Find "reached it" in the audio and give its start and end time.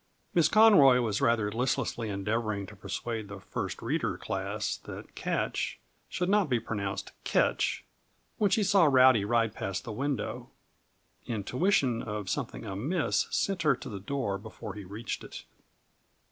14.83-15.43